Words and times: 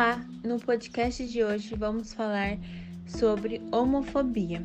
Olá! 0.00 0.18
No 0.42 0.58
podcast 0.58 1.26
de 1.26 1.44
hoje 1.44 1.76
vamos 1.76 2.14
falar 2.14 2.56
sobre 3.06 3.60
homofobia. 3.70 4.62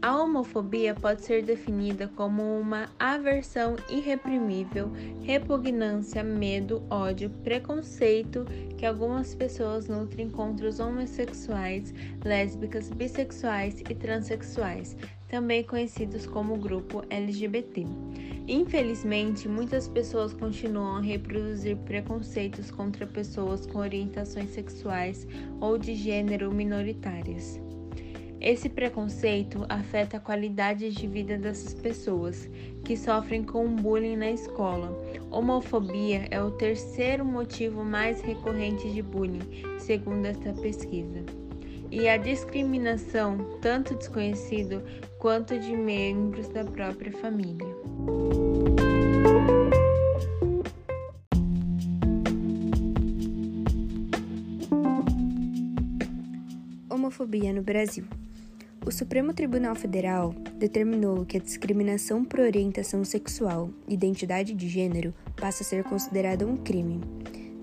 A 0.00 0.16
homofobia 0.16 0.94
pode 0.94 1.24
ser 1.24 1.42
definida 1.42 2.06
como 2.14 2.56
uma 2.56 2.88
aversão 3.00 3.74
irreprimível, 3.88 4.92
repugnância, 5.22 6.22
medo, 6.22 6.84
ódio, 6.88 7.28
preconceito 7.42 8.46
que 8.76 8.86
algumas 8.86 9.34
pessoas 9.34 9.88
nutrem 9.88 10.30
contra 10.30 10.68
os 10.68 10.78
homossexuais, 10.78 11.92
lésbicas, 12.24 12.90
bissexuais 12.90 13.80
e 13.90 13.94
transexuais, 13.94 14.96
também 15.28 15.64
conhecidos 15.64 16.26
como 16.26 16.56
grupo 16.56 17.02
LGBT. 17.10 17.84
Infelizmente, 18.46 19.48
muitas 19.48 19.88
pessoas 19.88 20.32
continuam 20.32 20.98
a 20.98 21.00
reproduzir 21.00 21.76
preconceitos 21.78 22.70
contra 22.70 23.04
pessoas 23.04 23.66
com 23.66 23.80
orientações 23.80 24.50
sexuais 24.50 25.26
ou 25.60 25.76
de 25.76 25.96
gênero 25.96 26.54
minoritárias. 26.54 27.67
Esse 28.48 28.70
preconceito 28.70 29.66
afeta 29.68 30.16
a 30.16 30.20
qualidade 30.20 30.90
de 30.90 31.06
vida 31.06 31.36
dessas 31.36 31.74
pessoas, 31.74 32.48
que 32.82 32.96
sofrem 32.96 33.44
com 33.44 33.68
bullying 33.76 34.16
na 34.16 34.30
escola. 34.30 34.90
Homofobia 35.30 36.26
é 36.30 36.42
o 36.42 36.52
terceiro 36.52 37.26
motivo 37.26 37.84
mais 37.84 38.22
recorrente 38.22 38.90
de 38.90 39.02
bullying, 39.02 39.42
segundo 39.78 40.24
esta 40.24 40.54
pesquisa 40.54 41.22
e 41.90 42.08
a 42.08 42.16
discriminação, 42.16 43.58
tanto 43.60 43.94
desconhecido 43.94 44.82
quanto 45.18 45.58
de 45.58 45.76
membros 45.76 46.48
da 46.48 46.64
própria 46.64 47.12
família. 47.12 47.68
Homofobia 56.88 57.52
no 57.52 57.60
Brasil. 57.60 58.06
O 58.88 58.90
Supremo 58.90 59.34
Tribunal 59.34 59.74
Federal 59.74 60.34
determinou 60.58 61.26
que 61.26 61.36
a 61.36 61.40
discriminação 61.40 62.24
por 62.24 62.40
orientação 62.40 63.04
sexual 63.04 63.68
e 63.86 63.92
identidade 63.92 64.54
de 64.54 64.66
gênero 64.66 65.12
passa 65.36 65.62
a 65.62 65.66
ser 65.66 65.84
considerada 65.84 66.46
um 66.46 66.56
crime. 66.56 66.98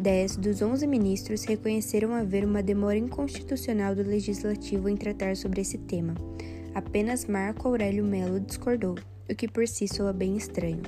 10 0.00 0.38
dos 0.38 0.60
11 0.60 0.84
ministros 0.84 1.44
reconheceram 1.44 2.12
haver 2.12 2.44
uma 2.44 2.60
demora 2.60 2.98
inconstitucional 2.98 3.94
do 3.94 4.02
legislativo 4.02 4.88
em 4.88 4.96
tratar 4.96 5.36
sobre 5.36 5.60
esse 5.60 5.78
tema. 5.78 6.16
Apenas 6.74 7.24
Marco 7.24 7.68
Aurélio 7.68 8.02
Melo 8.02 8.40
discordou, 8.40 8.96
o 9.30 9.34
que 9.36 9.46
por 9.46 9.68
si 9.68 9.86
soa 9.86 10.12
bem 10.12 10.36
estranho. 10.36 10.82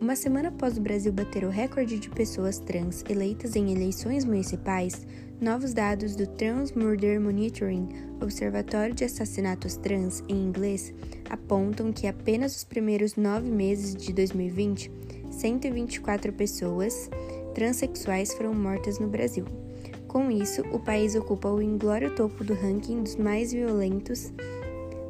Uma 0.00 0.14
semana 0.14 0.48
após 0.50 0.78
o 0.78 0.80
Brasil 0.80 1.12
bater 1.12 1.42
o 1.42 1.50
recorde 1.50 1.98
de 1.98 2.08
pessoas 2.08 2.60
trans 2.60 3.04
eleitas 3.08 3.56
em 3.56 3.72
eleições 3.72 4.24
municipais, 4.24 5.04
novos 5.40 5.74
dados 5.74 6.14
do 6.14 6.24
Trans 6.24 6.70
Murder 6.70 7.20
Monitoring, 7.20 7.88
Observatório 8.20 8.94
de 8.94 9.04
Assassinatos 9.04 9.76
Trans 9.76 10.22
em 10.28 10.36
inglês, 10.36 10.94
apontam 11.28 11.92
que 11.92 12.06
apenas 12.06 12.54
os 12.54 12.62
primeiros 12.62 13.16
nove 13.16 13.50
meses 13.50 13.92
de 13.92 14.12
2020, 14.12 14.88
124 15.32 16.32
pessoas 16.32 17.10
transexuais 17.52 18.32
foram 18.34 18.54
mortas 18.54 19.00
no 19.00 19.08
Brasil. 19.08 19.46
Com 20.06 20.30
isso, 20.30 20.62
o 20.72 20.78
país 20.78 21.16
ocupa 21.16 21.50
o 21.50 21.60
inglório 21.60 22.14
topo 22.14 22.44
do 22.44 22.54
ranking 22.54 23.02
dos 23.02 23.16
mais 23.16 23.52
violentos 23.52 24.32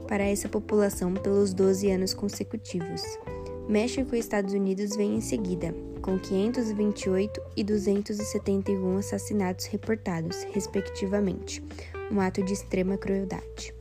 para 0.09 0.25
essa 0.25 0.49
população 0.49 1.13
pelos 1.13 1.53
12 1.53 1.91
anos 1.91 2.15
consecutivos. 2.15 3.03
México 3.69 4.17
e 4.17 4.19
Estados 4.19 4.55
Unidos 4.55 4.97
vêm 4.97 5.17
em 5.17 5.21
seguida, 5.21 5.75
com 6.01 6.19
528 6.19 7.39
e 7.55 7.63
271 7.63 8.97
assassinatos 8.97 9.67
reportados, 9.67 10.43
respectivamente, 10.55 11.63
um 12.11 12.19
ato 12.19 12.43
de 12.43 12.55
extrema 12.55 12.97
crueldade. 12.97 13.75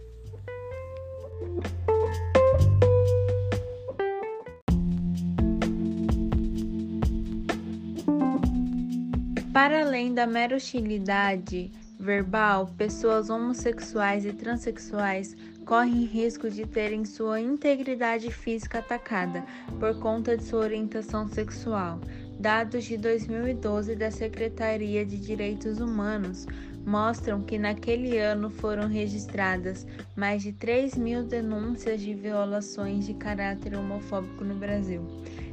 Para 9.54 9.84
além 9.84 10.14
da 10.14 10.28
mera 10.28 10.58
hostilidade 10.58 11.72
verbal, 12.00 12.68
pessoas 12.78 13.30
homossexuais 13.30 14.26
e 14.26 14.34
transexuais 14.34 15.36
correm 15.66 16.06
risco 16.06 16.50
de 16.50 16.66
terem 16.66 17.04
sua 17.04 17.42
integridade 17.42 18.32
física 18.32 18.80
atacada 18.80 19.44
por 19.80 20.00
conta 20.00 20.38
de 20.38 20.44
sua 20.44 20.62
orientação 20.62 21.28
sexual. 21.28 22.00
Dados 22.40 22.86
de 22.86 22.98
2012 22.98 23.96
da 23.96 24.12
Secretaria 24.12 25.06
de 25.06 25.18
Direitos 25.18 25.80
Humanos 25.80 26.46
mostram 26.86 27.42
que 27.42 27.58
naquele 27.58 28.18
ano 28.18 28.50
foram 28.50 28.88
registradas 28.88 29.86
mais 30.16 30.44
de 30.44 30.54
3 30.54 30.96
mil 30.96 31.24
denúncias 31.24 32.00
de 32.00 32.14
violações 32.14 33.06
de 33.06 33.14
caráter 33.16 33.76
homofóbico 33.76 34.46
no 34.46 34.56
Brasil. 34.56 35.02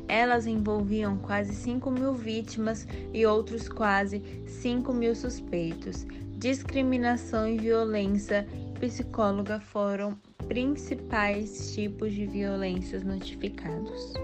Elas 0.09 0.47
envolviam 0.47 1.17
quase 1.19 1.55
5 1.55 1.91
mil 1.91 2.15
vítimas 2.15 2.87
e 3.13 3.25
outros 3.27 3.69
quase 3.69 4.23
5 4.47 4.93
mil 4.93 5.15
suspeitos. 5.15 6.07
Discriminação 6.37 7.49
e 7.49 7.59
violência 7.59 8.47
psicóloga 8.79 9.61
foram 9.61 10.19
principais 10.47 11.75
tipos 11.75 12.13
de 12.13 12.27
violências 12.27 13.03
notificados. 13.03 14.15